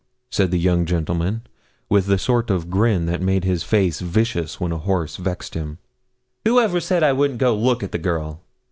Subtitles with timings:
[0.31, 1.43] said the young gentleman,
[1.87, 5.77] with the sort of grin that made his face vicious when a horse vexed him.
[6.43, 8.41] 'Who ever said I wouldn't go look at the girl?